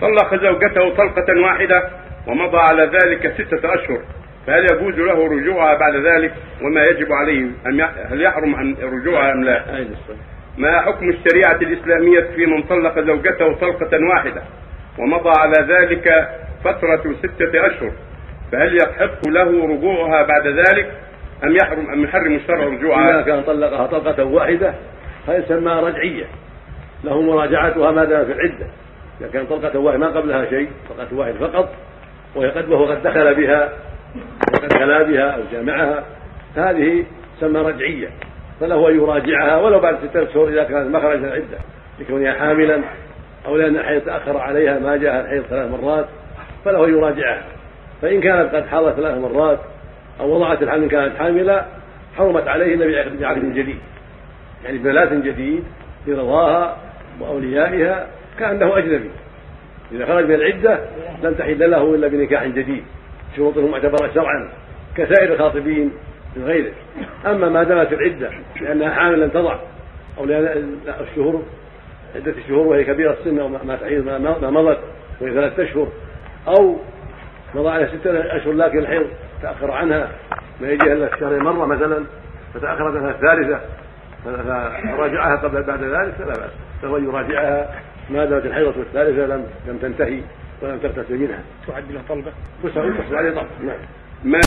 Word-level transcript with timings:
طلق 0.00 0.34
زوجته 0.34 0.94
طلقة 0.94 1.40
واحدة 1.44 1.90
ومضى 2.26 2.58
على 2.58 2.82
ذلك 2.82 3.32
ستة 3.32 3.74
أشهر. 3.74 4.00
فهل 4.46 4.64
يجوز 4.64 4.94
له 4.94 5.26
رجوعها 5.26 5.78
بعد 5.78 5.94
ذلك؟ 5.96 6.34
وما 6.62 6.84
يجب 6.84 7.12
عليه 7.12 7.40
أم 7.66 7.80
هل 8.10 8.22
يحرم 8.22 8.54
عن 8.54 8.74
رجوعها 8.82 9.32
أم 9.32 9.44
لا؟ 9.44 9.62
ما 10.58 10.80
حكم 10.80 11.08
الشريعة 11.08 11.56
الإسلامية 11.62 12.20
في 12.20 12.46
من 12.46 12.62
طلق 12.62 12.98
زوجته 13.00 13.54
طلقة 13.54 13.98
واحدة 14.14 14.42
ومضى 14.98 15.32
على 15.38 15.74
ذلك 15.74 16.28
فترة 16.64 17.14
ستة 17.22 17.66
أشهر؟ 17.66 17.92
فهل 18.52 18.76
يحق 18.76 19.28
له 19.28 19.66
رجوعها 19.66 20.22
بعد 20.22 20.46
ذلك 20.46 20.92
أم 21.44 21.56
يحرم 21.56 21.90
أم 21.90 22.04
يحرم 22.04 22.34
الشرع 22.34 22.58
إذا 22.58 22.66
رجوعها؟ 22.66 23.22
كان 23.22 23.42
طلقها 23.42 23.86
طلقة 23.86 24.24
واحدة 24.24 24.74
تسمى 25.26 25.72
رجعية 25.72 26.24
له 27.04 27.22
مراجعتها 27.22 27.90
ما 27.90 28.04
دام 28.04 28.24
في 28.24 28.32
العدة. 28.32 28.66
إذا 29.20 29.28
كان 29.28 29.46
طلقة 29.46 29.78
واحدة 29.78 29.98
ما 29.98 30.08
قبلها 30.08 30.44
شيء 30.44 30.70
طلقة 30.88 31.16
واحدة 31.16 31.38
فقط 31.38 31.68
وهي 32.36 32.50
قد 32.50 32.68
وهو 32.68 32.84
قد 32.84 33.02
دخل 33.02 33.34
بها 33.34 33.72
وقد 34.54 34.72
خلا 34.72 35.02
بها 35.02 35.30
أو 35.30 35.40
جامعها 35.52 36.04
هذه 36.56 37.04
تسمى 37.38 37.60
رجعية. 37.60 38.08
فله 38.60 38.88
أن 38.88 38.96
يراجعها 38.96 39.56
ولو 39.56 39.80
بعد 39.80 39.96
ستة 40.08 40.22
أشهر 40.22 40.48
إذا 40.48 40.64
كانت 40.64 40.90
ما 40.94 41.00
خرجت 41.00 41.24
العدة 41.24 41.58
لكونها 42.00 42.32
حاملا 42.32 42.80
أو 43.46 43.56
لأن 43.56 43.76
الحيض 43.76 44.02
تأخر 44.02 44.36
عليها 44.36 44.78
ما 44.78 44.96
جاء 44.96 45.20
الحيض 45.20 45.42
ثلاث 45.42 45.70
مرات 45.70 46.06
فله 46.64 46.84
أن 46.84 46.94
يراجعها. 46.94 47.42
فإن 48.02 48.20
كانت 48.20 48.54
قد 48.54 48.66
حاضت 48.66 48.96
ثلاث 48.96 49.18
مرات 49.18 49.58
أو 50.20 50.30
وضعت 50.30 50.62
الحمل 50.62 50.88
كانت 50.88 51.16
حاملة 51.18 51.66
حرمت 52.16 52.48
عليه 52.48 52.76
بعقد 52.76 53.20
بعقد 53.20 53.54
جديد. 53.54 53.78
يعني 54.64 54.78
بلاة 54.78 55.14
جديد 55.14 55.64
برضاها 56.06 56.76
وأوليائها 57.20 58.06
كأنه 58.38 58.78
أجنبي. 58.78 59.10
إذا 59.92 60.06
خرج 60.06 60.24
من 60.24 60.34
العدة 60.34 60.78
لم 61.22 61.34
تحل 61.34 61.70
له 61.70 61.94
إلا 61.94 62.08
بنكاح 62.08 62.44
جديد. 62.44 62.84
شروطه 63.36 63.68
معتبرة 63.68 64.10
شرعا 64.14 64.48
كسائر 64.96 65.32
الخاطبين 65.32 65.92
من 66.36 66.44
غيره. 66.44 66.72
أما 67.26 67.48
ما 67.48 67.62
دامت 67.62 67.92
العدة 67.92 68.30
لأنها 68.60 68.90
حامل 68.90 69.20
لم 69.20 69.28
تضع 69.28 69.58
أو 70.18 70.24
لأن 70.24 70.76
الشهور 71.00 71.42
عدة 72.16 72.32
الشهور 72.32 72.66
وهي 72.66 72.84
كبيرة 72.84 73.12
السن 73.12 73.38
أو 73.38 73.48
ما 73.48 73.76
تحيض 73.76 74.04
ما 74.04 74.50
مضت 74.50 74.78
وهي 75.20 75.34
ثلاثة 75.34 75.62
أشهر 75.62 75.88
أو 76.48 76.76
مضى 77.54 77.68
عليها 77.68 77.88
ستة 77.88 78.36
أشهر 78.36 78.52
لكن 78.52 78.78
الحيض 78.78 79.06
تأخر 79.42 79.70
عنها. 79.70 80.08
ما 80.60 80.68
يجيها 80.68 80.92
إلا 80.92 81.06
في 81.06 81.24
مرة 81.24 81.66
مثلا 81.66 82.04
فتأخرت 82.54 82.96
عنها 82.96 83.10
الثالثة 83.10 83.60
فراجعها 84.24 85.36
قبل 85.36 85.62
بعد 85.62 85.82
ذلك 85.82 86.14
فلا 86.14 86.26
بأس. 86.26 86.50
فهو 86.82 86.96
يراجعها 86.96 87.74
ما 88.10 88.24
دامت 88.24 88.46
الحيضة 88.46 88.82
الثالثة 88.82 89.26
لم 89.26 89.46
لم 89.66 89.78
تنتهي 89.78 90.20
ولم 90.62 90.78
تغتسل 90.78 91.18
منها. 91.18 91.42
تعد 91.66 91.92
له 91.92 92.02
طلبة. 92.08 92.32
تسأل 92.62 93.16
عليه 93.16 93.30
طبعا 93.30 93.48
نعم. 93.62 93.78